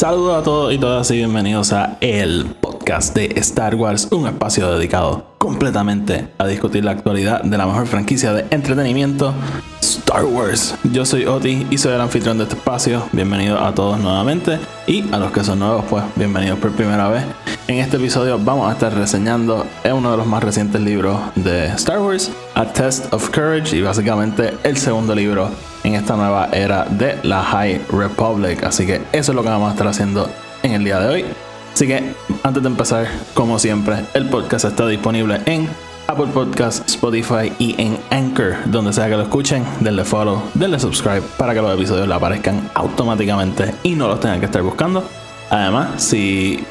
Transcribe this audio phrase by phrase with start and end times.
[0.00, 4.72] Saludos a todos y todas y bienvenidos a el podcast de Star Wars, un espacio
[4.72, 9.34] dedicado completamente a discutir la actualidad de la mejor franquicia de entretenimiento,
[9.82, 10.74] Star Wars.
[10.90, 13.10] Yo soy Oti y soy el anfitrión de este espacio.
[13.12, 17.24] Bienvenidos a todos nuevamente y a los que son nuevos, pues bienvenidos por primera vez.
[17.70, 22.00] En este episodio vamos a estar reseñando uno de los más recientes libros de Star
[22.00, 25.48] Wars, A Test of Courage, y básicamente el segundo libro
[25.84, 28.64] en esta nueva era de la High Republic.
[28.64, 30.28] Así que eso es lo que vamos a estar haciendo
[30.64, 31.24] en el día de hoy.
[31.72, 35.68] Así que antes de empezar, como siempre, el podcast está disponible en
[36.08, 41.22] Apple Podcasts, Spotify y en Anchor, donde sea que lo escuchen, denle follow, denle subscribe
[41.38, 45.04] para que los episodios le aparezcan automáticamente y no los tengan que estar buscando.
[45.50, 46.64] Además, si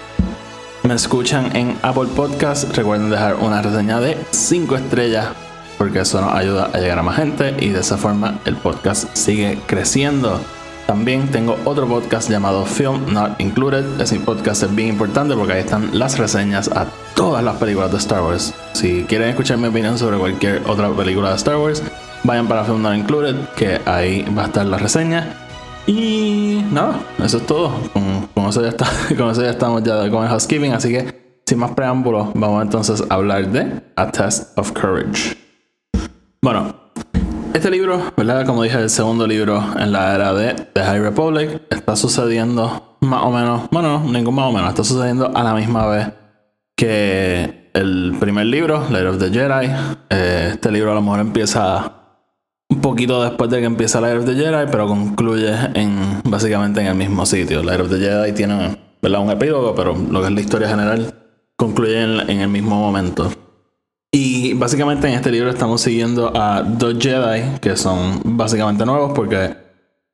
[0.90, 5.28] me escuchan en Apple Podcasts, recuerden dejar una reseña de 5 estrellas
[5.78, 9.16] porque eso nos ayuda a llegar a más gente y de esa forma el podcast
[9.16, 10.42] sigue creciendo.
[10.88, 14.02] También tengo otro podcast llamado Film Not Included.
[14.02, 18.00] Ese podcast es bien importante porque ahí están las reseñas a todas las películas de
[18.00, 18.56] Star Wars.
[18.73, 21.84] Si quieren escuchar mi opinión sobre cualquier otra película de Star Wars,
[22.23, 25.48] vayan para Film Not Included, que ahí va a estar la reseña.
[25.88, 27.72] Y nada, eso es todo.
[27.94, 30.74] Con, con eso, ya está, con eso ya estamos ya con el housekeeping.
[30.74, 35.36] Así que, sin más preámbulos, vamos entonces a hablar de A Test of Courage.
[36.42, 36.76] Bueno,
[37.54, 38.46] este libro, ¿verdad?
[38.46, 43.24] Como dije, el segundo libro en la era de The High Republic está sucediendo más
[43.24, 46.08] o menos, bueno, ningún más o menos, está sucediendo a la misma vez
[46.76, 49.70] que el primer libro, Light of the Jedi.
[50.10, 51.98] Eh, este libro a lo mejor empieza
[52.70, 56.88] un poquito después de que empieza Light of the Jedi, pero concluye en básicamente en
[56.88, 57.64] el mismo sitio.
[57.64, 59.22] Light of the Jedi tiene ¿verdad?
[59.22, 61.14] un epílogo, pero lo que es la historia general
[61.56, 63.32] concluye en, el mismo momento.
[64.12, 69.56] Y básicamente en este libro estamos siguiendo a dos Jedi que son básicamente nuevos porque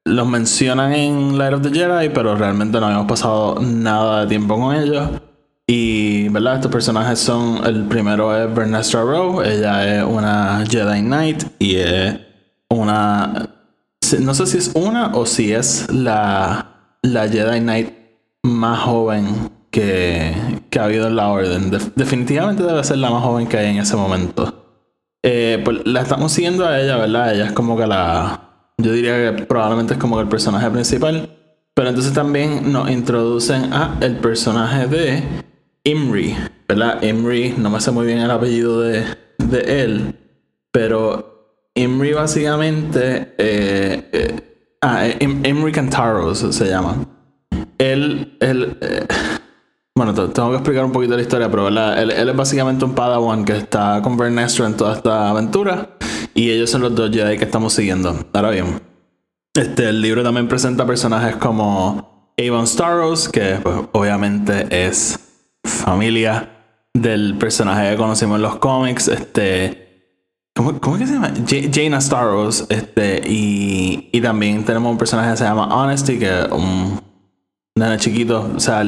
[0.05, 4.57] los mencionan en Light of the Jedi, pero realmente no habíamos pasado nada de tiempo
[4.57, 5.09] con ellos.
[5.67, 6.55] Y, ¿verdad?
[6.55, 12.24] Estos personajes son, el primero es Vernestra Rowe, ella es una Jedi Knight y es
[12.69, 13.49] una,
[14.19, 17.93] no sé si es una o si es la, la Jedi Knight
[18.43, 20.33] más joven que,
[20.69, 21.71] que ha habido en la orden.
[21.71, 24.61] De- definitivamente debe ser la más joven que hay en ese momento.
[25.23, 27.33] Eh, pues la estamos siguiendo a ella, ¿verdad?
[27.33, 28.41] Ella es como que la.
[28.77, 31.29] Yo diría que probablemente es como que el personaje principal.
[31.73, 35.23] Pero entonces también nos introducen a el personaje de
[35.83, 36.37] Imri,
[36.69, 37.01] ¿verdad?
[37.03, 39.03] Imri, no me sé muy bien el apellido de,
[39.39, 40.15] de él.
[40.71, 41.34] Pero
[41.75, 43.33] Imri básicamente.
[43.37, 46.95] eh, eh, ah, Im- Imri Cantaros se llama.
[47.77, 48.37] Él.
[48.39, 49.05] él eh,
[49.97, 51.67] bueno, te- tengo que explicar un poquito la historia, pero.
[51.67, 51.77] Él,
[52.11, 55.89] él es básicamente un Padawan que está con Vernestra en toda esta aventura.
[56.33, 58.25] Y ellos son los dos Jedi que estamos siguiendo.
[58.33, 58.81] Ahora bien,
[59.53, 65.17] este, el libro también presenta personajes como Avon Starros, que pues, obviamente es
[65.63, 66.49] familia
[66.93, 69.07] del personaje que conocimos en los cómics.
[69.07, 69.84] Este,
[70.55, 71.31] ¿cómo, cómo que se llama?
[71.47, 72.65] Ja- Jaina Starros.
[72.69, 76.99] Este, y, y también tenemos un personaje que se llama Honesty, que es un
[77.75, 78.49] nene chiquito.
[78.55, 78.83] O sea,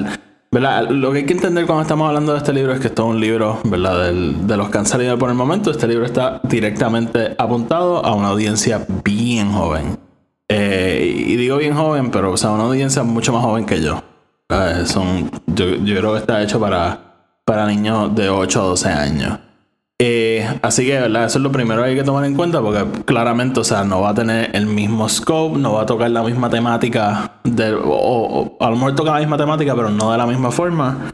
[0.52, 0.90] ¿verdad?
[0.90, 3.10] Lo que hay que entender cuando estamos hablando de este libro es que esto es
[3.10, 4.12] un libro, ¿verdad?
[4.12, 5.72] De los que han salido por el momento.
[5.72, 9.98] Este libro está directamente apuntado a una audiencia bien joven.
[10.50, 14.02] Eh, y digo bien joven, pero o sea, una audiencia mucho más joven que yo.
[14.50, 18.88] Eh, son, yo, yo creo que está hecho para, para niños de 8 a 12
[18.90, 19.40] años.
[20.00, 21.26] Eh, así que, ¿verdad?
[21.26, 24.02] Eso es lo primero que hay que tomar en cuenta porque claramente, o sea, no
[24.02, 27.40] va a tener el mismo scope, no va a tocar la misma temática,
[27.84, 31.14] o, a lo mejor toca la misma temática, pero no de la misma forma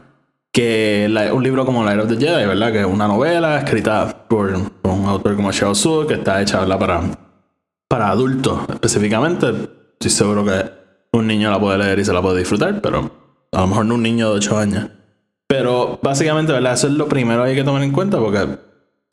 [0.52, 2.72] que un libro como Light of the Jedi, ¿verdad?
[2.72, 6.60] Que es una novela escrita por, por un autor como Shao Su, que está hecha,
[6.60, 6.78] ¿verdad?
[6.78, 7.00] Para,
[7.88, 9.46] para adultos específicamente.
[9.94, 10.70] Estoy seguro que
[11.12, 13.10] un niño la puede leer y se la puede disfrutar, pero
[13.50, 14.90] a lo mejor no un niño de 8 años.
[15.46, 16.74] Pero básicamente, ¿verdad?
[16.74, 18.46] Eso es lo primero que hay que tomar en cuenta porque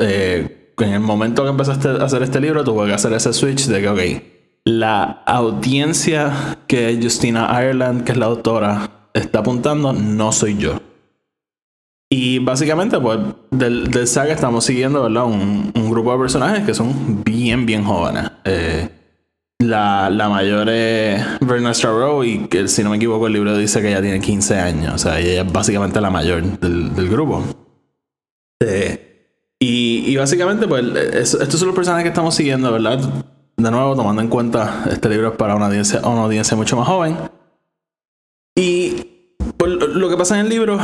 [0.01, 3.67] eh, en el momento que empezaste a hacer este libro tuve que hacer ese switch
[3.67, 4.23] de que, ok,
[4.65, 10.79] la audiencia que Justina Ireland, que es la autora, está apuntando, no soy yo.
[12.09, 13.19] Y básicamente, pues,
[13.51, 15.25] del, del saga estamos siguiendo, ¿verdad?
[15.25, 18.31] Un, grupo de personajes que son bien, bien jóvenes.
[18.45, 18.89] Eh,
[19.59, 23.81] la, la mayor es Vernestra Rowe y que, si no me equivoco el libro dice
[23.81, 24.93] que ella tiene 15 años.
[24.93, 27.43] O sea, ella es básicamente la mayor del, del grupo.
[28.61, 29.10] Eh,
[29.63, 32.99] y, básicamente, pues, estos son los personajes que estamos siguiendo, ¿verdad?
[33.57, 36.87] De nuevo, tomando en cuenta, este libro es para una audiencia, una audiencia mucho más
[36.87, 37.15] joven.
[38.55, 40.79] Y pues, lo que pasa en el libro,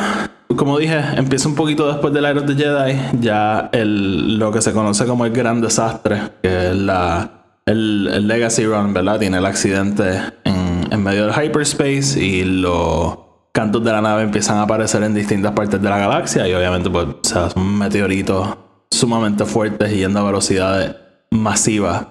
[0.56, 4.62] como dije, empieza un poquito después del Era of the Jedi, ya el, lo que
[4.62, 9.18] se conoce como el gran desastre, que es la, el, el Legacy Run, ¿verdad?
[9.18, 13.18] Tiene el accidente en, en medio del hyperspace y los
[13.52, 16.92] cantos de la nave empiezan a aparecer en distintas partes de la galaxia y obviamente
[16.92, 18.56] pues o sea, son meteoritos
[18.92, 20.96] sumamente fuertes y yendo a velocidades
[21.32, 22.08] masivas.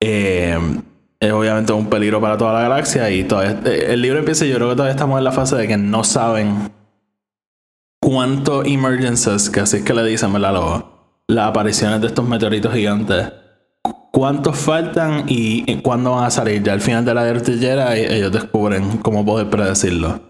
[0.00, 0.58] Eh,
[1.18, 4.56] es obviamente un peligro para toda la galaxia y todavía, eh, el libro empieza yo
[4.56, 6.70] creo que todavía estamos en la fase de que no saben
[8.00, 10.52] cuánto emergencies, que así es que le dicen, ¿verdad?
[10.52, 10.84] Los,
[11.28, 13.32] las apariciones de estos meteoritos gigantes.
[14.12, 16.62] ¿Cuántos faltan y cuándo van a salir?
[16.62, 20.20] Ya al final de la artillera ellos descubren cómo poder predecirlo.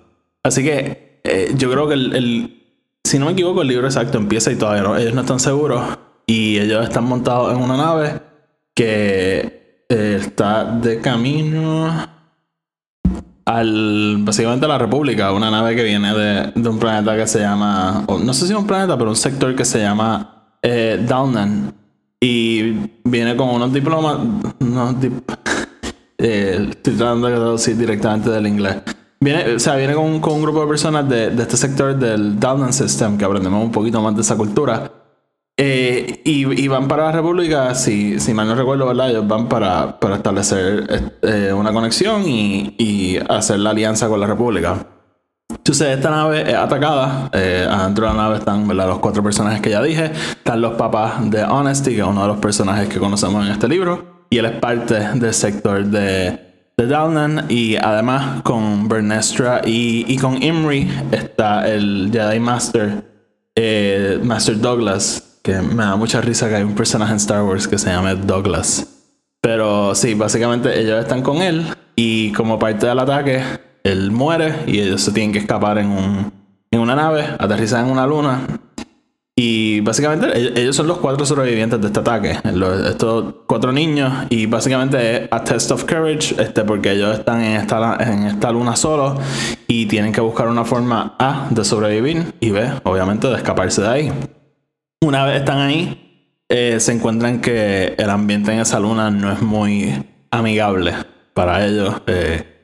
[0.43, 2.66] Así que eh, yo creo que el,
[3.07, 5.83] si no me equivoco, el libro exacto empieza y todavía ellos no están seguros.
[6.27, 8.21] Y ellos están montados en una nave
[8.75, 11.89] que eh, está de camino
[13.45, 18.05] al básicamente a la República, una nave que viene de, un planeta que se llama,
[18.09, 21.73] no sé si es un planeta, pero un sector que se llama eh, Downan.
[22.21, 22.73] Y
[23.05, 24.19] viene con unos diplomas.
[26.19, 28.77] Eh, estoy tratando de traducir directamente del inglés.
[29.21, 32.39] Viene, o sea, viene con, con un grupo de personas de, de, este sector del
[32.39, 34.91] Downan System, que aprendemos un poquito más de esa cultura.
[35.59, 39.09] Eh, y, y, van para la República, si, si mal no recuerdo, ¿verdad?
[39.09, 44.27] Ellos van para, para establecer eh, una conexión y, y, hacer la alianza con la
[44.27, 44.87] República.
[45.49, 47.31] Entonces, esta nave es atacada.
[47.33, 48.89] Eh, adentro de la nave están ¿verdad?
[48.89, 50.13] los cuatro personajes que ya dije.
[50.13, 53.67] Están los papás de Honesty, que es uno de los personajes que conocemos en este
[53.67, 54.27] libro.
[54.29, 56.46] Y él es parte del sector de,
[56.77, 57.47] de Downan.
[57.49, 63.03] Y además, con Bernestra y, y con Imri está el Jedi Master,
[63.55, 67.67] eh, Master Douglas, que me da mucha risa que hay un personaje en Star Wars
[67.67, 68.87] que se llama Douglas.
[69.41, 73.43] Pero sí, básicamente ellos están con él y como parte del ataque,
[73.85, 76.33] él muere y ellos se tienen que escapar en, un,
[76.71, 78.41] en una nave, aterrizan en una luna.
[79.39, 82.39] Y básicamente ellos son los cuatro sobrevivientes de este ataque,
[82.89, 84.11] estos cuatro niños.
[84.31, 88.51] Y básicamente es a test of courage, este, porque ellos están en esta, en esta
[88.51, 89.21] luna solos
[89.67, 93.89] y tienen que buscar una forma A de sobrevivir y B, obviamente, de escaparse de
[93.89, 94.13] ahí.
[95.03, 99.43] Una vez están ahí, eh, se encuentran que el ambiente en esa luna no es
[99.43, 100.95] muy amigable
[101.35, 102.01] para ellos.
[102.07, 102.56] Eh,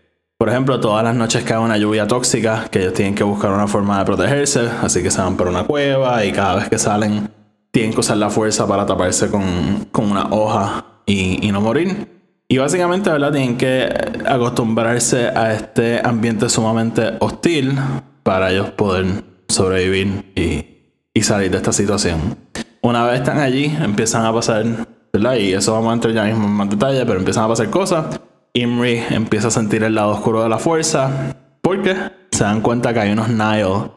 [0.42, 3.68] por ejemplo, todas las noches cae una lluvia tóxica que ellos tienen que buscar una
[3.68, 7.30] forma de protegerse, así que se van por una cueva y cada vez que salen
[7.70, 12.08] tienen que usar la fuerza para taparse con, con una hoja y, y no morir.
[12.48, 13.30] Y básicamente, ¿verdad?
[13.30, 13.88] Tienen que
[14.26, 17.78] acostumbrarse a este ambiente sumamente hostil
[18.24, 22.36] para ellos poder sobrevivir y, y salir de esta situación.
[22.80, 24.64] Una vez están allí, empiezan a pasar,
[25.12, 25.36] ¿verdad?
[25.36, 28.20] Y eso vamos a entrar ya mismo en más detalle, pero empiezan a pasar cosas.
[28.54, 31.96] Imri empieza a sentir el lado oscuro de la fuerza, porque
[32.30, 33.90] se dan cuenta que hay unos Nile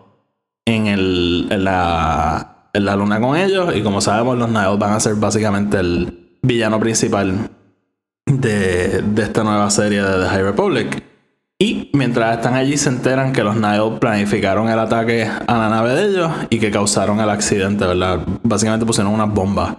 [0.65, 4.93] en, el, en, la, en la luna con ellos, y como sabemos, los Nile van
[4.93, 7.49] a ser básicamente el villano principal
[8.25, 11.03] de, de esta nueva serie de The High Republic.
[11.57, 15.95] Y mientras están allí se enteran que los Nile planificaron el ataque a la nave
[15.95, 18.19] de ellos y que causaron el accidente, ¿verdad?
[18.43, 19.75] Básicamente pusieron unas bombas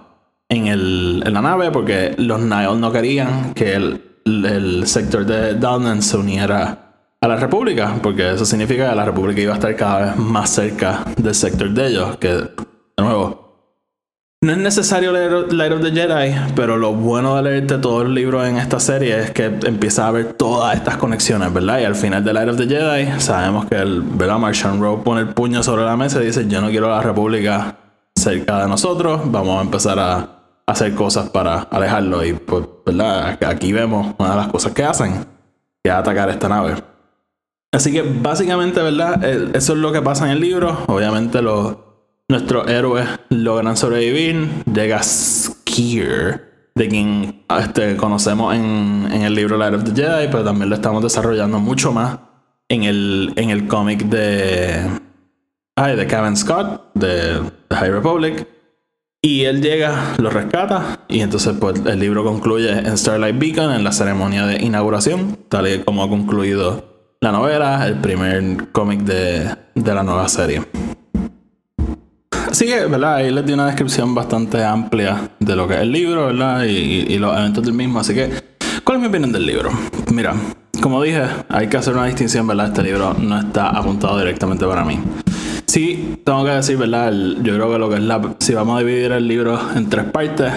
[0.49, 5.55] en, el, en la nave porque los Nile no querían que el, el sector de
[5.55, 6.79] Downen se uniera
[7.21, 10.51] a la República, porque eso significa que la República iba a estar cada vez más
[10.51, 12.51] cerca del sector de ellos, que de
[12.99, 13.47] nuevo
[14.43, 18.13] no es necesario leer Light of the Jedi, pero lo bueno de leerte todos los
[18.13, 21.81] libros en esta serie es que empiezas a ver todas estas conexiones, ¿verdad?
[21.81, 24.39] Y al final de Light of the Jedi sabemos que el, ¿verdad?
[24.39, 27.77] Martian Rowe pone el puño sobre la mesa y dice, yo no quiero la República
[28.15, 30.36] cerca de nosotros, vamos a empezar a
[30.67, 32.25] hacer cosas para alejarlo.
[32.25, 33.39] Y pues, ¿verdad?
[33.45, 35.25] Aquí vemos una de las cosas que hacen,
[35.83, 36.75] que es atacar esta nave.
[37.73, 39.23] Así que básicamente, ¿verdad?
[39.55, 40.85] Eso es lo que pasa en el libro.
[40.87, 41.77] Obviamente los
[42.29, 44.65] nuestros héroes logran sobrevivir.
[44.73, 50.45] Llega Skier, de quien este, conocemos en, en, el libro Light of the Jedi, pero
[50.45, 52.19] también lo estamos desarrollando mucho más
[52.69, 54.85] en el, en el cómic de,
[55.77, 58.56] ay, de Kevin Scott, de The High Republic.
[59.27, 63.83] Y él llega, lo rescata, y entonces pues, el libro concluye en Starlight Beacon, en
[63.83, 69.53] la ceremonia de inauguración, tal y como ha concluido la novela, el primer cómic de,
[69.75, 70.63] de la nueva serie.
[72.49, 73.17] Así que, ¿verdad?
[73.17, 76.63] Ahí les di una descripción bastante amplia de lo que es el libro, ¿verdad?
[76.63, 77.99] Y, y, los eventos del mismo.
[77.99, 78.31] Así que,
[78.85, 79.71] ¿Cuál es mi opinión del libro?
[80.13, 80.35] Mira,
[80.81, 82.69] como dije, hay que hacer una distinción, ¿verdad?
[82.69, 85.01] Este libro no está apuntado directamente para mí.
[85.67, 87.13] Sí, tengo que decir, ¿verdad?
[87.13, 88.37] yo creo que lo que es la.
[88.39, 90.53] Si vamos a dividir el libro en tres partes,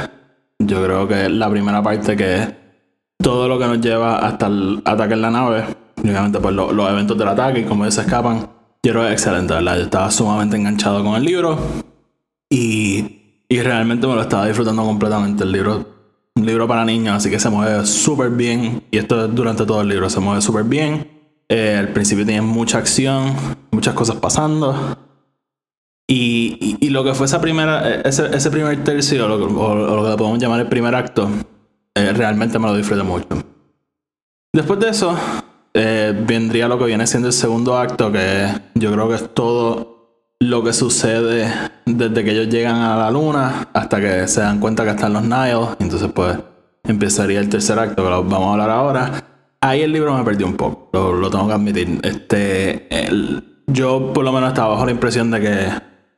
[0.60, 2.54] yo creo que la primera parte que es
[3.18, 5.66] todo lo que nos lleva hasta el ataque en la nave,
[6.02, 8.48] obviamente pues los eventos del ataque y cómo ellos se escapan,
[8.84, 9.78] yo creo que es excelente, ¿verdad?
[9.78, 11.58] Yo estaba sumamente enganchado con el libro
[12.50, 15.44] y, y realmente me lo estaba disfrutando completamente.
[15.44, 16.00] El libro
[16.40, 18.84] un libro para niños, así que se mueve súper bien.
[18.92, 21.19] Y esto es durante todo el libro, se mueve súper bien.
[21.52, 23.36] Eh, al principio tiene mucha acción,
[23.72, 24.98] muchas cosas pasando.
[26.08, 30.60] Y, lo que fue esa primera, eh, ese, primer tercio, o lo, que podemos llamar
[30.60, 31.28] el primer acto,
[31.96, 33.28] eh, realmente me lo disfruté mucho.
[34.54, 35.16] Después de eso,
[35.74, 40.64] vendría lo que viene siendo el segundo acto, que yo creo que es todo lo
[40.64, 41.52] que sucede
[41.86, 45.24] desde que ellos llegan a la luna hasta que se dan cuenta que están los
[45.24, 45.70] Niles.
[45.80, 46.38] Entonces, pues
[46.84, 49.29] empezaría el tercer acto, que lo vamos a hablar ahora.
[49.62, 52.00] Ahí el libro me perdió un poco, lo, tengo que admitir.
[52.04, 52.88] Este,
[53.68, 55.70] yo por lo menos estaba bajo la impresión de que,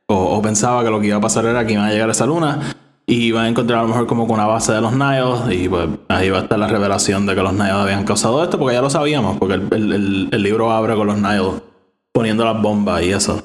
[0.07, 2.25] o, pensaba que lo que iba a pasar era que iban a llegar a esa
[2.25, 2.75] luna
[3.07, 5.67] y iban a encontrar a lo mejor como con una base de los Niles y
[5.67, 8.75] pues ahí va a estar la revelación de que los Niles habían causado esto, porque
[8.75, 11.63] ya lo sabíamos, porque el, el libro abre con los Niles
[12.12, 13.43] poniendo las bombas y eso.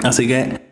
[0.00, 0.68] Así que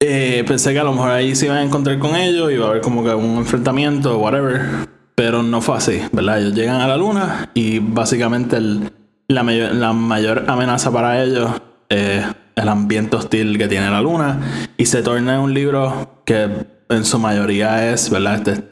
[0.00, 2.70] eh, pensé que a lo mejor ahí se iban a encontrar con ellos, iba a
[2.70, 4.88] haber como que un enfrentamiento o whatever.
[5.14, 6.40] Pero no fue así, ¿verdad?
[6.40, 8.58] Ellos llegan a la luna y básicamente
[9.28, 11.50] la, mayor, amenaza para ellos
[11.88, 12.24] es
[12.56, 14.40] el ambiente hostil que tiene la luna.
[14.76, 18.48] Y se torna en un libro que en su mayoría es, ¿verdad?
[18.48, 18.64] Este,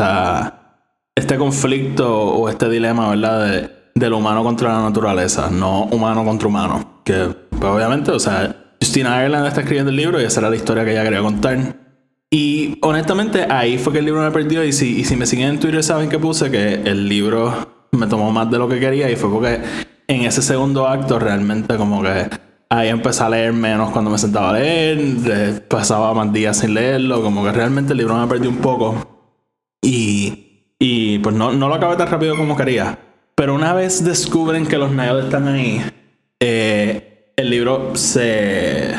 [1.15, 3.47] este conflicto o este dilema, ¿verdad?
[3.47, 7.03] De, del humano contra la naturaleza, no humano contra humano.
[7.05, 10.57] Que, pues obviamente, o sea, Justina Ireland está escribiendo el libro y esa era la
[10.57, 11.82] historia que ella quería contar.
[12.35, 15.51] Y honestamente ahí fue que el libro me perdió y si, y si me siguen
[15.51, 19.11] en Twitter saben que puse que el libro me tomó más de lo que quería
[19.11, 19.61] y fue porque
[20.09, 22.31] en ese segundo acto realmente como que
[22.71, 27.23] ahí empecé a leer menos cuando me sentaba a leer, pasaba más días sin leerlo,
[27.23, 28.95] como que realmente el libro me perdió un poco
[29.83, 32.99] y, y pues no, no lo acabé tan rápido como quería.
[33.35, 35.83] Pero una vez descubren que los Niles están ahí,
[36.41, 38.95] eh, el libro se...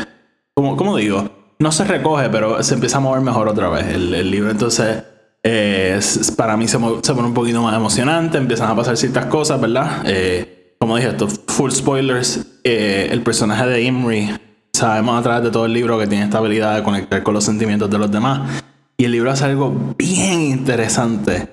[0.54, 1.43] ¿Cómo, digo?
[1.64, 3.88] No se recoge, pero se empieza a mover mejor otra vez.
[3.88, 5.02] El, libro entonces...
[5.46, 5.98] Eh,
[6.36, 10.04] para mí se, se, pone un poquito más emocionante, empiezan a pasar ciertas cosas, ¿verdad?
[10.06, 12.46] Eh, como dije, esto, full spoilers.
[12.66, 14.30] Eh, el personaje de Imri,
[14.74, 17.46] sabemos a través de todo el libro que tiene esta habilidad de conectar con los
[17.46, 18.62] sentimientos de los demás.
[18.98, 21.48] Y el libro hace algo bien interesante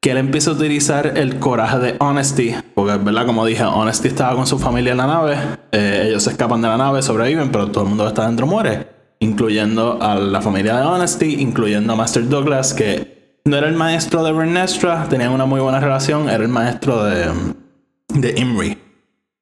[0.00, 3.26] que él empieza a utilizar el coraje de Honesty, porque, ¿verdad?
[3.26, 5.36] Como dije, Honesty estaba con su familia en la nave,
[5.72, 8.95] ellos se escapan de la nave, sobreviven, pero todo el mundo que está dentro muere,
[9.20, 14.24] incluyendo a la familia de Honesty, incluyendo a Master Douglas, que no era el maestro
[14.24, 17.26] de Vernestra, tenían una muy buena relación, era el maestro de,
[18.08, 18.78] de Imri.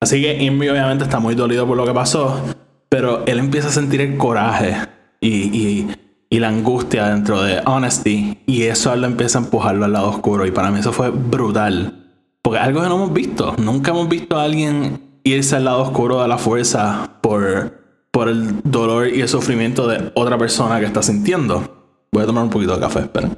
[0.00, 2.40] Así que Imri obviamente está muy dolido por lo que pasó,
[2.88, 4.76] pero él empieza a sentir el coraje
[5.20, 5.86] y
[6.34, 8.38] y la angustia dentro de Honesty.
[8.44, 10.44] Y eso lo empieza a empujarlo al lado oscuro.
[10.44, 12.10] Y para mí eso fue brutal.
[12.42, 13.54] Porque algo que no hemos visto.
[13.56, 17.83] Nunca hemos visto a alguien irse al lado oscuro de la fuerza por,
[18.14, 22.06] por el dolor y el sufrimiento de otra persona que está sintiendo.
[22.12, 23.36] Voy a tomar un poquito de café, esperen.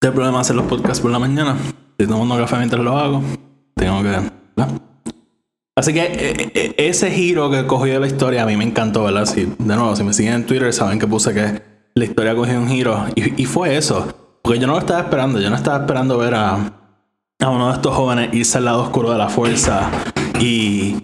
[0.00, 1.56] El problema hacer los podcasts por la mañana.
[1.98, 3.20] Tomo un café mientras lo hago,
[3.74, 4.16] tengo que.
[5.74, 9.26] Así que eh, eh, ese giro que cogió la historia a mí me encantó, ¿verdad?
[9.26, 11.62] Si, de nuevo, si me siguen en Twitter saben que puse que
[11.96, 14.38] la historia cogió un giro y, fue eso.
[14.40, 16.85] Porque yo no lo estaba esperando, yo no estaba esperando ver a,
[17.40, 19.90] a uno de estos jóvenes irse al lado oscuro de la fuerza
[20.40, 20.96] y,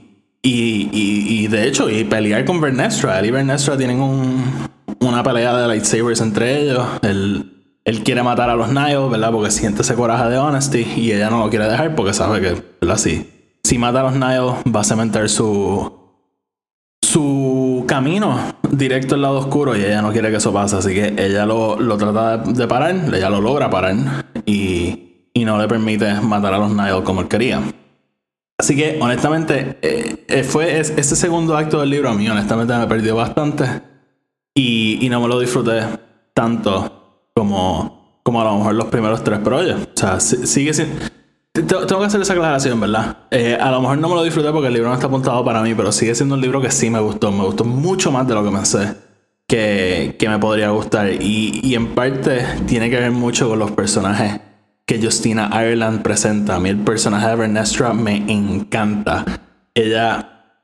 [0.43, 3.19] y, y, de hecho, y pelear con Vernestra.
[3.19, 4.69] Él y Vernestra tienen un,
[5.01, 6.85] una pelea de lightsabers entre ellos.
[7.03, 9.31] Él, él quiere matar a los Niles, ¿verdad?
[9.31, 12.63] Porque siente ese coraje de Honesty y ella no lo quiere dejar porque sabe que,
[12.81, 12.99] ¿verdad?
[12.99, 13.29] Sí
[13.65, 15.93] si mata a los Niles, va a cementar su,
[17.01, 18.39] su camino
[18.71, 20.77] directo al lado oscuro y ella no quiere que eso pase.
[20.77, 25.59] Así que ella lo, lo trata de parar, ella lo logra parar y, y no
[25.59, 27.63] le permite matar a los Niles como él quería.
[28.59, 32.87] Así que, honestamente, eh, eh, fue ese segundo acto del libro a mí, honestamente, me
[32.87, 33.65] perdió bastante.
[34.55, 35.83] Y, y no me lo disfruté
[36.35, 39.41] tanto como, como a lo mejor los primeros tres.
[39.43, 40.97] Pero oye, o sea, sigue siendo
[41.53, 43.19] tengo que hacer esa aclaración, ¿verdad?
[43.31, 45.61] Eh, a lo mejor no me lo disfruté porque el libro no está apuntado para
[45.63, 47.31] mí, pero sigue siendo un libro que sí me gustó.
[47.31, 48.95] Me gustó mucho más de lo que pensé
[49.47, 51.11] que, que me podría gustar.
[51.13, 54.41] Y, y, en parte tiene que ver mucho con los personajes
[54.87, 56.57] que Justina Ireland presenta.
[56.57, 59.25] A mí el personaje de Vernestra me encanta.
[59.75, 60.57] Ella,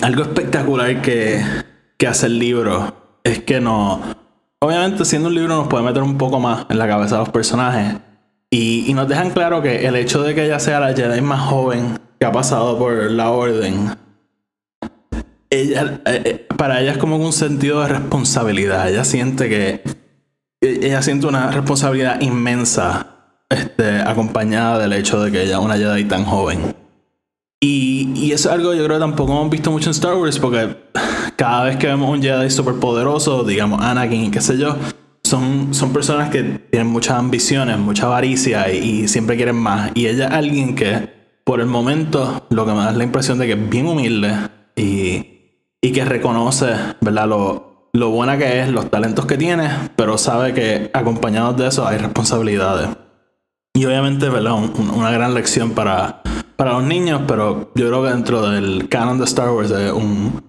[0.00, 1.42] algo espectacular que,
[1.96, 4.22] que hace el libro es que no
[4.62, 7.30] obviamente siendo un libro nos puede meter un poco más en la cabeza de los
[7.30, 7.96] personajes.
[8.48, 11.98] Y, nos dejan claro que el hecho de que ella sea la Jedi más joven
[12.20, 13.96] que ha pasado por la orden,
[15.50, 18.88] ella, eh, eh, para ella es como un sentido de responsabilidad.
[18.88, 19.82] Ella siente que
[20.60, 23.11] ella siente una responsabilidad inmensa
[23.52, 26.74] este, acompañada del hecho de que ella es una Jedi tan joven.
[27.60, 30.14] Y, y, eso es algo que yo creo que tampoco hemos visto mucho en Star
[30.14, 30.76] Wars porque
[31.36, 34.76] cada vez que vemos un Jedi súper poderoso, digamos Anakin y qué sé yo,
[35.22, 39.92] son, son personas que tienen muchas ambiciones, mucha avaricia y, siempre quieren más.
[39.94, 41.08] Y ella es alguien que
[41.44, 44.34] por el momento lo que me da es la impresión de que es bien humilde
[44.76, 45.26] y,
[45.80, 47.28] y que reconoce ¿verdad?
[47.28, 51.86] Lo, lo buena que es, los talentos que tiene, pero sabe que acompañados de eso
[51.86, 52.88] hay responsabilidades.
[53.74, 54.54] Y obviamente, ¿verdad?
[54.94, 56.22] una gran lección para,
[56.56, 60.42] para los niños, pero yo creo que dentro del canon de Star Wars es un,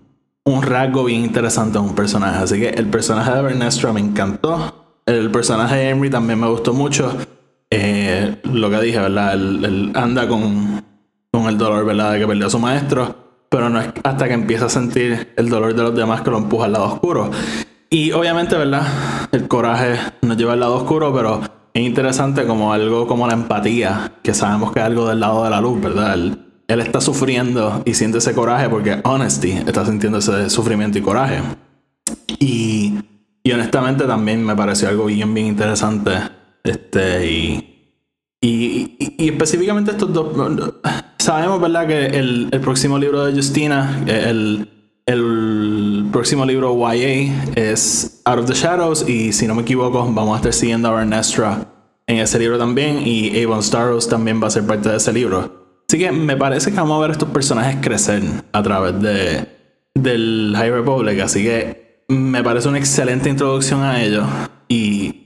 [0.45, 2.43] un rasgo bien interesante en un personaje.
[2.43, 4.99] Así que el personaje de Bernestra me encantó.
[5.05, 7.15] El personaje de Henry también me gustó mucho.
[7.69, 9.33] Eh, lo que dije, ¿verdad?
[9.33, 10.83] Él, anda con,
[11.31, 12.13] con el dolor, ¿verdad?
[12.13, 13.15] De que perdió a su maestro.
[13.49, 16.39] Pero no es hasta que empieza a sentir el dolor de los demás que lo
[16.39, 17.31] empuja al lado oscuro.
[17.89, 18.85] Y obviamente, ¿verdad?
[19.31, 21.41] El coraje nos lleva al lado oscuro, pero
[21.73, 25.49] es interesante como algo como la empatía, que sabemos que es algo del lado de
[25.49, 26.13] la luz, ¿verdad?
[26.13, 31.39] Él, está sufriendo y siente ese coraje porque Honesty está sintiendo ese sufrimiento y coraje.
[32.39, 32.95] Y,
[33.43, 36.11] y honestamente también me pareció algo bien, bien interesante.
[36.63, 37.73] Este, y,
[38.41, 40.35] y, y, específicamente estos dos.
[41.19, 44.67] Sabemos, ¿verdad?, que el, el próximo libro de Justina, el,
[45.05, 50.33] el próximo libro YA es Out of the Shadows y si no me equivoco vamos
[50.33, 51.67] a estar siguiendo a Ernestra
[52.07, 55.63] en ese libro también y Avon Starros también va a ser parte de ese libro.
[55.87, 59.47] Así que me parece que vamos a ver estos personajes crecer a través de
[59.95, 64.25] del High Republic, así que me parece una excelente introducción a ellos
[64.67, 65.22] y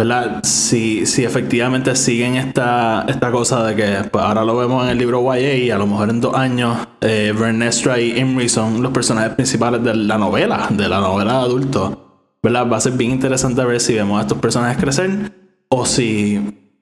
[0.00, 0.42] ¿verdad?
[0.44, 4.96] Si, si efectivamente siguen esta, esta cosa de que pues, ahora lo vemos en el
[4.96, 8.92] libro YA y a lo mejor en dos años eh, Vernestra y Imri son los
[8.92, 12.66] personajes principales de la novela, de la novela de adulto, ¿verdad?
[12.72, 15.32] Va a ser bien interesante ver si vemos a estos personajes crecer
[15.68, 16.72] o si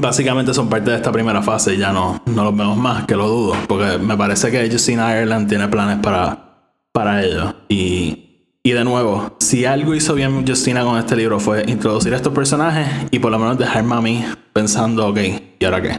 [0.00, 3.16] básicamente son parte de esta primera fase y ya no, no los vemos más, que
[3.16, 8.29] lo dudo, porque me parece que Justina Ireland tiene planes para, para ello y
[8.62, 12.34] y de nuevo, si algo hizo bien Justina con este libro fue introducir a estos
[12.34, 15.18] personajes y por lo menos dejarme a mí pensando, ok,
[15.58, 15.98] ¿y ahora qué?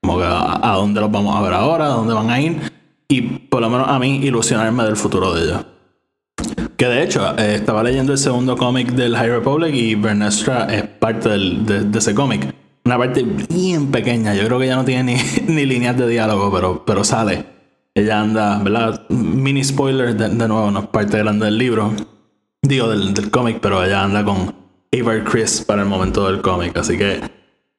[0.00, 2.72] Como que a, dónde los vamos a ver ahora, a dónde van a ir,
[3.08, 5.66] y por lo menos a mí ilusionarme del futuro de ellos.
[6.78, 10.84] Que de hecho, eh, estaba leyendo el segundo cómic del High Republic y Bernestra es
[10.84, 12.54] parte de, ese cómic.
[12.86, 16.50] Una parte bien pequeña, yo creo que ya no tiene ni, ni líneas de diálogo,
[16.50, 17.57] pero, pero sale.
[17.98, 19.08] Ella anda, ¿verdad?
[19.08, 21.92] Mini spoiler, de, nuevo, no es parte grande del libro,
[22.62, 24.54] digo del, cómic, pero ella anda con
[24.92, 27.20] Avar Chris para el momento del cómic, así que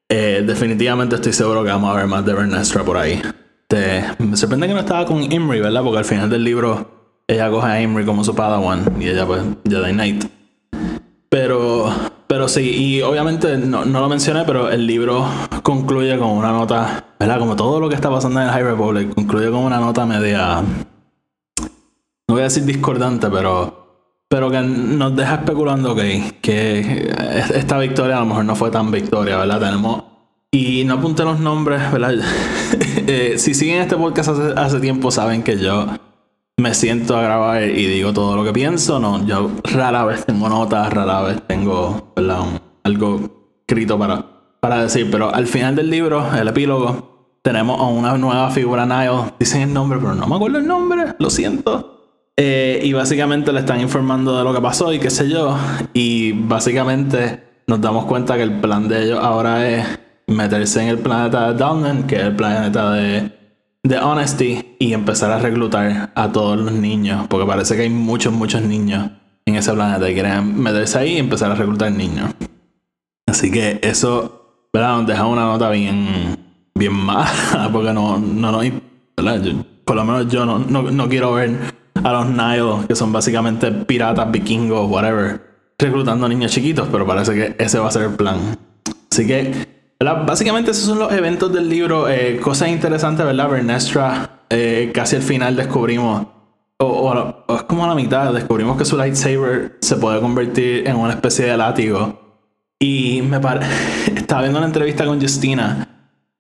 [0.10, 3.22] eh, definitivamente estoy seguro que vamos a ver más de Vernestra por ahí.
[3.70, 5.84] Te, me sorprende que no estaba con Imri, ¿verdad?
[5.84, 9.42] Porque al final del libro ella coge a Imri como su padawan y ella pues
[9.70, 10.26] Jedi Knight.
[11.30, 11.94] Pero
[12.30, 15.26] pero sí, y obviamente no, lo mencioné, pero el libro
[15.64, 17.40] concluye con una nota, ¿verdad?
[17.40, 20.62] Como todo lo que está pasando en el High Republic, concluye con una nota media.
[22.28, 23.80] No voy a decir discordante, pero.
[24.30, 27.12] Pero que nos deja especulando que, que
[27.56, 29.60] esta victoria a lo mejor no fue tan victoria, ¿verdad?
[29.60, 30.04] Tenemos.
[30.52, 32.14] Y no apunté los nombres, ¿verdad?
[33.12, 35.88] Eh, si siguen este podcast hace tiempo, saben que yo
[36.60, 39.00] me siento a grabar y digo todo lo que pienso.
[39.00, 42.14] No, yo rara vez tengo notas, rara vez tengo
[42.84, 44.26] algo escrito para,
[44.60, 45.10] para decir.
[45.10, 49.34] Pero al final del libro, el epílogo, tenemos a una nueva figura Nile.
[49.40, 51.96] Dicen el nombre, pero no me acuerdo el nombre, lo siento.
[52.36, 55.58] Eh, y básicamente le están informando de lo que pasó y qué sé yo.
[55.94, 59.86] Y básicamente nos damos cuenta que el plan de ellos ahora es
[60.28, 63.39] meterse en el planeta de Downland, que es el planeta de
[63.84, 68.34] de Honesty y empezar a reclutar a todos los niños, porque parece que hay muchos,
[68.34, 69.10] muchos niños
[69.46, 72.32] en ese planeta y quieren meterse ahí y empezar a reclutar niños.
[73.28, 74.98] Así que eso, ¿verdad?
[74.98, 76.38] Nos deja una nota bien,
[76.76, 78.62] bien mala, porque no, no, no
[79.86, 81.58] por lo menos yo no, no, no quiero ver
[82.04, 85.42] a los Nile, que son básicamente piratas, vikingos, whatever,
[85.78, 88.38] reclutando niños chiquitos, pero parece que ese va a ser el plan.
[89.12, 89.69] Así que
[90.02, 92.08] Básicamente esos son los eventos del libro.
[92.08, 93.50] Eh, cosas interesantes, ¿verdad?
[93.50, 96.26] Vernestra, eh, casi al final descubrimos,
[96.78, 101.14] o, es como a la mitad, descubrimos que su lightsaber se puede convertir en una
[101.14, 102.18] especie de látigo.
[102.80, 103.70] Y me parece...
[104.16, 105.86] Estaba viendo una entrevista con Justina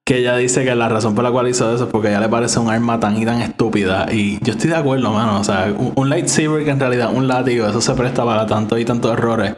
[0.05, 2.29] que ella dice que la razón por la cual hizo eso es porque ella le
[2.29, 4.07] parece un arma tan y tan estúpida.
[4.09, 5.39] Y yo estoy de acuerdo, mano.
[5.39, 8.79] O sea, un, un lightsaber que en realidad un látigo, eso se presta para tantos
[8.79, 9.53] y tantos errores.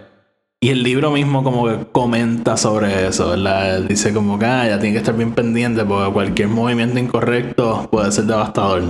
[0.63, 3.80] Y el libro mismo como que comenta sobre eso, ¿verdad?
[3.82, 8.12] Dice como que ah, ya tiene que estar bien pendiente porque cualquier movimiento incorrecto puede
[8.12, 8.84] ser devastador.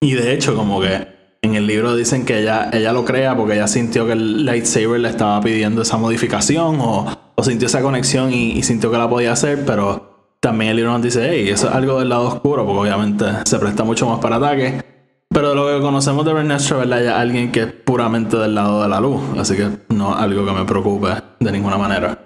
[0.00, 1.06] Y de hecho como que
[1.40, 4.98] en el libro dicen que ella, ella lo crea porque ella sintió que el lightsaber
[4.98, 9.08] le estaba pidiendo esa modificación o, o sintió esa conexión y, y, sintió que la
[9.08, 12.66] podía hacer, pero también el libro nos dice, hey, eso es algo del lado oscuro
[12.66, 14.91] porque obviamente se presta mucho más para ataque.
[15.32, 17.02] Pero lo que conocemos de Vernestra, ¿verdad?
[17.02, 19.22] Ya alguien que es puramente del lado de la luz.
[19.38, 21.08] Así que no algo que me preocupe
[21.40, 22.18] de ninguna manera.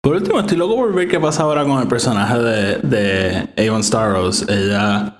[0.00, 3.84] Por último, estoy loco por ver qué pasa ahora con el personaje de, de Avon
[3.84, 4.48] Starros.
[4.48, 5.16] Ella.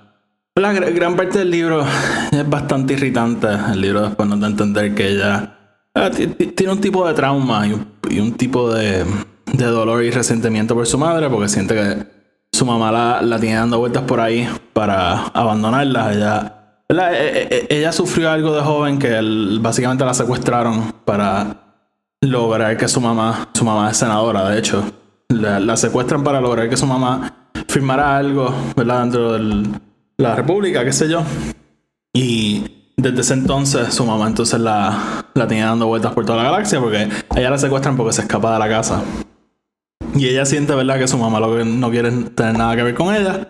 [0.55, 1.85] La gran parte del libro
[2.31, 3.47] es bastante irritante.
[3.71, 5.55] El libro después nos da a entender que ella
[5.93, 9.05] ah, tiene un tipo de trauma y un, y un tipo de,
[9.53, 12.07] de, dolor y resentimiento por su madre porque siente que
[12.51, 16.13] su mamá la, la tiene dando vueltas por ahí para abandonarla.
[16.13, 16.60] Ella
[16.91, 19.19] e, e, e, ella sufrió algo de joven que
[19.59, 21.87] básicamente la secuestraron para
[22.21, 24.83] lograr que su mamá, su mamá es senadora, de hecho,
[25.29, 29.01] la, secuestran para lograr que su mamá firmara algo, ¿verdad?
[29.01, 29.79] Dentro de
[30.17, 31.23] la república, qué sé yo.
[32.13, 36.51] Y desde ese entonces su mamá entonces la, la tenía dando vueltas por toda la
[36.51, 39.01] galaxia porque ella la secuestran porque se escapa de la casa.
[40.13, 40.99] Y ella siente, ¿verdad?
[40.99, 43.47] Que su mamá no quiere tener nada que ver con ella.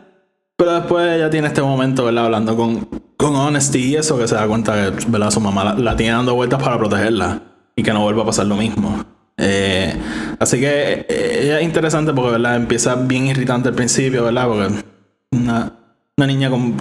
[0.55, 2.25] Pero después ella tiene este momento, ¿verdad?
[2.25, 2.87] Hablando con,
[3.21, 5.31] con Honesty y eso, que se da cuenta que, ¿verdad?
[5.31, 7.41] Su mamá la, tiene dando vueltas para protegerla
[7.75, 9.05] y que no vuelva a pasar lo mismo.
[9.37, 9.95] Eh,
[10.39, 12.55] así que eh, es interesante porque, ¿verdad?
[12.55, 14.47] Empieza bien irritante al principio, ¿verdad?
[14.47, 14.83] Porque
[15.31, 15.71] una,
[16.17, 16.73] una niña con,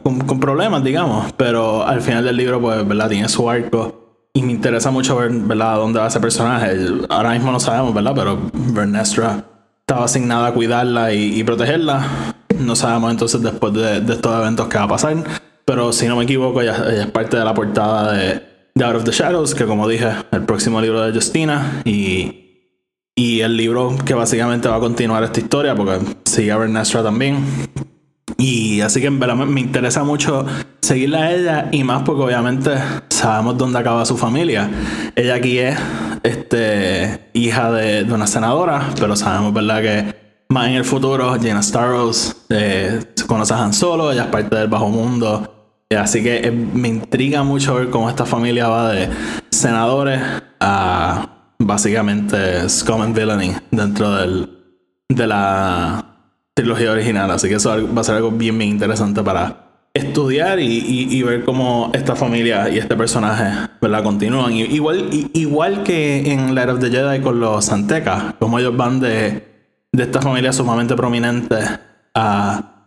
[0.00, 1.32] con, con, problemas, digamos.
[1.36, 3.08] Pero al final del libro, pues, ¿verdad?
[3.08, 4.28] Tiene su arco.
[4.32, 5.76] Y me interesa mucho ver, ¿verdad?
[5.76, 6.76] Dónde va ese personaje.
[7.08, 8.12] Ahora mismo no sabemos, ¿verdad?
[8.14, 9.44] Pero Vernestra
[9.80, 14.78] estaba asignada a cuidarla y, y protegerla no sabemos entonces después de, estos eventos qué
[14.78, 15.16] va a pasar.
[15.68, 18.40] Pero si no me equivoco, ella, es parte de la portada de,
[18.82, 21.82] Out of the Shadows, que como dije, el próximo libro de Justina.
[21.84, 22.70] Y,
[23.14, 27.44] y el libro que básicamente va a continuar esta historia, porque sigue a Vernestra también.
[28.38, 30.46] Y así que me interesa mucho
[30.80, 32.70] seguirla a ella y más porque obviamente
[33.10, 34.70] sabemos dónde acaba su familia.
[35.16, 35.78] Ella aquí es
[36.22, 39.82] este, hija de, de una senadora, pero sabemos, ¿verdad?
[39.82, 44.56] Que más en el futuro, Jaina Starros eh, conoce a Han Solo, ella es parte
[44.56, 45.56] del bajo mundo.
[45.96, 49.08] Así que eh, me intriga mucho ver cómo esta familia va de
[49.50, 50.20] senadores
[50.60, 54.50] a básicamente Scum and Villainy dentro del,
[55.08, 56.04] de la
[56.54, 57.30] trilogía original.
[57.30, 61.90] Así que eso va a ser algo bien, bien interesante para estudiar y, ver cómo
[61.94, 64.04] esta familia y este personaje ¿verdad?
[64.04, 64.52] continúan.
[64.52, 69.48] igual, igual que en Light of the Jedi con los Santecas, como ellos van de
[69.92, 71.56] de esta familia sumamente prominente
[72.14, 72.77] a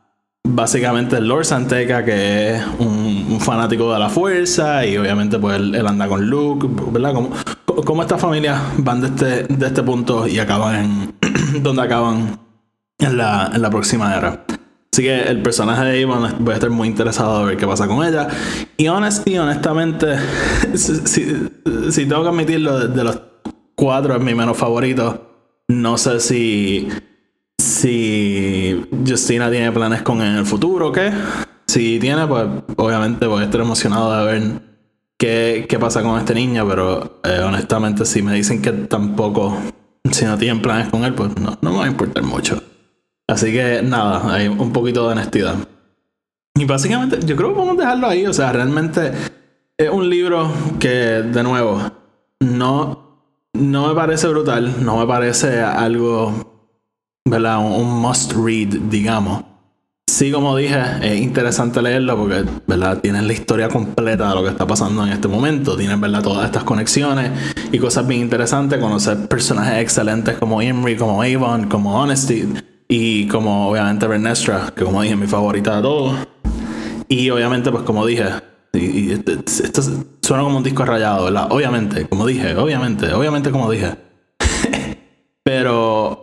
[0.43, 5.87] básicamente el Lord Santeca, que es un, fanático de la fuerza y obviamente pues él,
[5.87, 7.13] anda con Luke, ¿verdad?
[7.13, 7.31] Como,
[7.85, 12.39] como estas familias van de este, de este punto y acaban en donde acaban
[12.99, 14.45] en la, en la próxima era.
[14.93, 17.87] Así que el personaje de Ivon voy a estar muy interesado a ver qué pasa
[17.87, 18.27] con ella.
[18.75, 20.17] Y honesty, honestamente,
[20.75, 20.97] si,
[21.91, 23.21] si, tengo que admitirlo, de los
[23.75, 25.29] cuatro es mi menos favorito.
[25.69, 26.89] No sé si.
[27.61, 31.11] Si Justina tiene planes con en el futuro o qué.
[31.67, 34.61] Si tiene, pues obviamente voy a estar emocionado de ver
[35.17, 39.57] qué, qué pasa con este niño, pero eh, honestamente, si me dicen que tampoco.
[40.11, 42.61] Si no tienen planes con él, pues no, no me va a importar mucho.
[43.27, 45.55] Así que nada, hay un poquito de honestidad.
[46.55, 48.25] Y básicamente, yo creo que podemos dejarlo ahí.
[48.25, 49.11] O sea, realmente
[49.77, 51.79] es un libro que, de nuevo,
[52.39, 53.11] no
[53.53, 56.50] no me parece brutal, no me parece algo,
[57.25, 57.59] ¿verdad?
[57.59, 59.43] Un must read, digamos.
[60.07, 62.99] Sí, como dije, es interesante leerlo porque, ¿verdad?
[62.99, 65.77] Tienen la historia completa de lo que está pasando en este momento.
[65.77, 66.21] Tienen, ¿verdad?
[66.21, 67.31] Todas estas conexiones
[67.71, 68.77] y cosas bien interesantes.
[68.79, 72.45] Conocer personajes excelentes como Imri, como Avon, como Honesty
[72.87, 76.15] y como, obviamente, Vernestra, que como dije, es mi favorita de todos.
[77.07, 78.25] Y obviamente, pues como dije,
[78.73, 79.81] y, esto,
[80.21, 81.47] suena como un disco rayado, ¿verdad?
[81.49, 83.95] Obviamente, como dije, obviamente, obviamente como dije.
[85.43, 86.20] Pero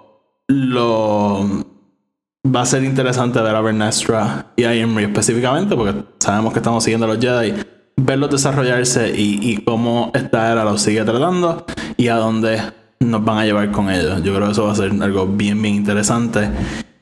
[2.58, 6.82] va a ser interesante ver a Vernestra y a Imri específicamente, porque sabemos que estamos
[6.82, 7.54] siguiendo a los Jedi,
[7.96, 11.64] verlos desarrollarse y, y cómo esta era lo sigue tratando
[11.96, 12.60] y a dónde
[12.98, 14.24] nos van a llevar con ellos.
[14.24, 16.50] Yo creo que eso va a ser algo bien, bien interesante.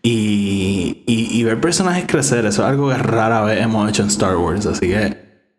[0.02, 4.66] Y, ver personajes crecer, eso es algo que rara vez hemos hecho en Star Wars.
[4.66, 5.16] Así que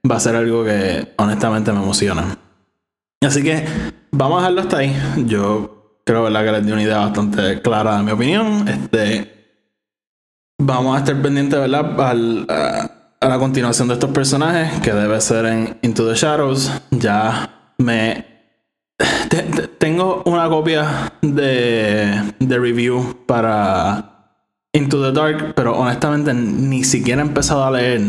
[0.10, 2.38] va a ser algo que honestamente me emociona.
[3.22, 3.66] Así que
[4.12, 4.96] vamos a dejarlo hasta ahí.
[5.26, 8.68] Yo creo que les di una idea bastante clara de mi opinión.
[8.68, 9.37] Este,
[10.58, 11.96] vamos a estar pendientes, ¿verdad?
[12.00, 12.92] a,
[13.28, 16.72] la continuación de estos personajes, que debe ser en Into the Shadows.
[16.92, 18.26] Ya me
[19.30, 24.34] te- te- tengo una copia de, de review para
[24.74, 28.02] Into the Dark, pero honestamente ni siquiera he empezado a leer.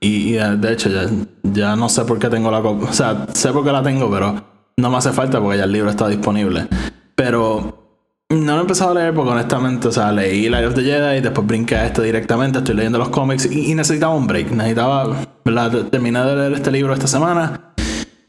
[0.00, 1.06] Y, de de hecho, ya,
[1.42, 2.88] ya no sé por qué tengo la copia.
[2.90, 4.34] O sea, sé por qué la tengo, pero
[4.76, 6.66] no me hace falta porque ya el libro está disponible.
[7.14, 7.83] Pero
[8.30, 11.18] no lo he empezado a leer porque honestamente, o sea, leí Light of the Jedi
[11.18, 14.50] y después brinqué a este directamente, estoy leyendo los cómics y, y necesitaba un break.
[14.50, 15.86] Necesitaba, ¿verdad?
[15.90, 17.72] Terminé de leer este libro esta semana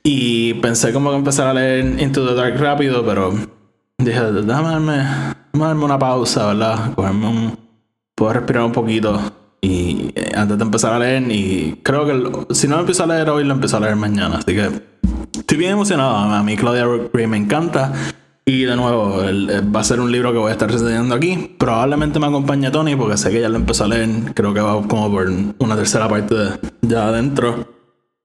[0.04, 3.34] y pensé como que empezar a leer Into the Dark rápido, pero
[3.98, 6.94] dije, déjame darme, déjame darme una pausa, ¿verdad?
[6.94, 7.58] Cogerme un...
[8.16, 9.20] Puedo respirar un poquito
[9.62, 13.04] y eh, antes de empezar a leer y creo que el- si no lo empiezo
[13.04, 14.70] a leer hoy, lo empiezo a leer mañana, así que
[15.38, 16.16] estoy bien emocionado.
[16.16, 17.92] A mí Claudia Gray me encanta.
[18.48, 21.56] Y de nuevo, eh, va a ser un libro que voy a estar reseñando aquí.
[21.58, 24.34] Probablemente me acompañe Tony porque sé que ya lo empezó a leer.
[24.36, 25.28] Creo que va como por
[25.58, 26.36] una tercera parte
[26.82, 27.68] ya adentro.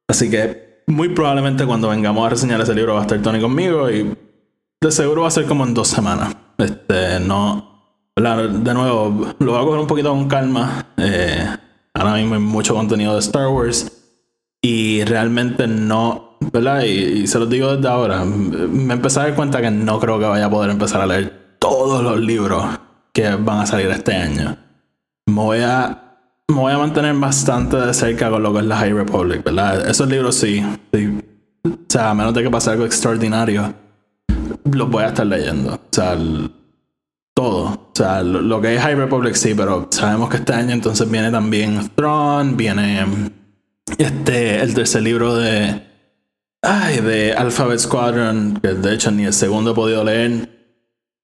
[0.06, 3.90] Así que muy probablemente cuando vengamos a reseñar ese libro va a estar Tony conmigo
[3.90, 4.14] y
[4.80, 6.36] de seguro va a ser como en dos semanas.
[6.58, 7.70] Este, no.
[8.14, 8.50] ¿verdad?
[8.50, 10.86] De nuevo, lo voy a coger un poquito con calma.
[10.98, 11.46] Eh,
[11.94, 13.90] ahora mismo hay mucho contenido de Star Wars.
[14.60, 16.82] Y realmente no, ¿verdad?
[16.82, 18.24] Y, se los digo desde ahora.
[18.24, 21.56] Me empecé a dar cuenta que no creo que vaya a poder empezar a leer
[21.58, 22.64] todos los libros
[23.12, 24.56] que van a salir este año.
[25.26, 26.16] Me voy a,
[26.48, 29.88] voy a mantener bastante de cerca con lo que es la High Republic, ¿verdad?
[29.88, 30.64] Esos libros sí.
[30.92, 31.18] sí.
[31.64, 33.74] O sea, a menos de que pase algo extraordinario,
[34.64, 35.74] los voy a estar leyendo.
[35.74, 36.50] O sea, el-
[37.34, 37.64] todo.
[37.64, 41.10] O sea, lo, lo que es High Republic sí, pero sabemos que este año entonces
[41.10, 43.30] viene también Throne, viene
[43.98, 45.89] este, el tercer libro de.
[46.62, 50.60] Ay, de Alphabet Squadron, que de hecho ni el segundo he podido leer.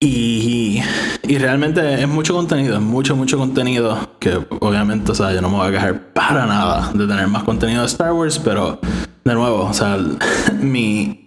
[0.01, 0.83] Y,
[1.23, 4.17] y realmente es mucho contenido, es mucho, mucho contenido.
[4.19, 7.45] Que obviamente, o sea, yo no me voy a quejar para nada de tener más
[7.45, 8.81] contenido de Star Wars, pero
[9.25, 9.99] de nuevo, o sea,
[10.61, 11.23] mi.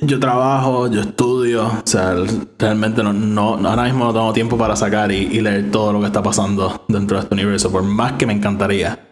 [0.00, 2.14] Yo trabajo, yo estudio, o sea,
[2.58, 6.00] realmente no, no, ahora mismo no tengo tiempo para sacar y, y leer todo lo
[6.00, 9.03] que está pasando dentro de este universo, por más que me encantaría.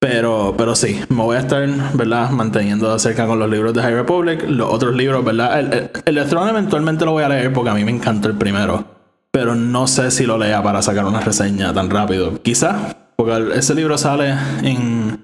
[0.00, 2.30] Pero, pero sí, me voy a estar, ¿verdad?
[2.30, 4.44] Manteniendo cerca con los libros de High Republic.
[4.48, 5.60] Los otros libros, ¿verdad?
[5.60, 8.82] El, el, el eventualmente lo voy a leer porque a mí me encantó el primero.
[9.30, 12.42] Pero no sé si lo lea para sacar una reseña tan rápido.
[12.42, 15.22] Quizás, porque ese libro sale en.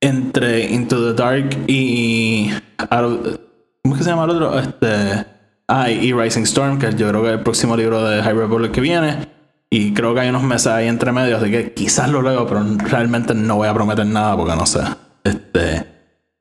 [0.00, 2.50] Entre Into the Dark y.
[2.88, 4.58] ¿Cómo es que se llama el otro?
[4.60, 5.26] Este.
[5.66, 8.70] Ah, y Rising Storm, que yo creo que es el próximo libro de High Republic
[8.70, 9.35] que viene.
[9.70, 12.64] Y creo que hay unos meses ahí entre medio, así que quizás lo leo, pero
[12.78, 14.80] realmente no voy a prometer nada porque no sé.
[15.24, 15.86] Este.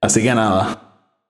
[0.02, 0.82] Así que nada.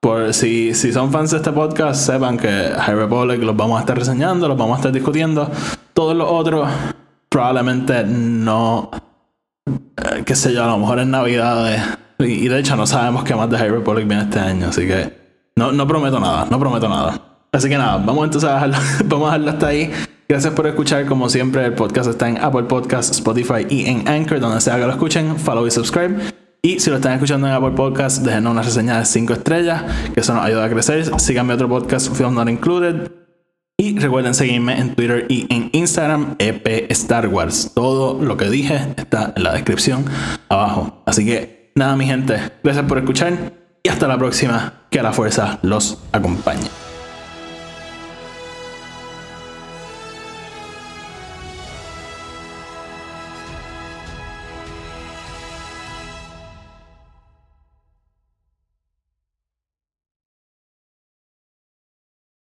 [0.01, 3.79] Por si, si son fans de este podcast, sepan que High Republic los vamos a
[3.79, 5.49] estar reseñando, los vamos a estar discutiendo.
[5.93, 6.69] Todos los otros,
[7.29, 8.91] probablemente no.
[9.65, 11.81] eh, qué sé yo, a lo mejor en Navidades.
[12.19, 14.85] Y, y de hecho, no sabemos qué más de High Republic viene este año, así
[14.85, 17.19] que no, no prometo nada, no prometo nada.
[17.51, 19.91] Así que nada, vamos entonces a dejarlo, vamos a dejarlo hasta ahí.
[20.27, 24.39] Gracias por escuchar, como siempre, el podcast está en Apple Podcasts, Spotify y en Anchor,
[24.39, 26.15] donde sea que lo escuchen, follow y subscribe.
[26.63, 29.83] Y si lo están escuchando en Apple Podcasts, déjenos una reseña de 5 estrellas,
[30.15, 31.19] que eso nos ayuda a crecer.
[31.19, 33.11] Síganme otro podcast, Film Not Included.
[33.77, 37.71] Y recuerden seguirme en Twitter y en Instagram, EP Star Wars.
[37.75, 40.05] Todo lo que dije está en la descripción
[40.49, 41.03] abajo.
[41.05, 44.73] Así que nada, mi gente, gracias por escuchar y hasta la próxima.
[44.89, 46.84] Que la fuerza los acompañe.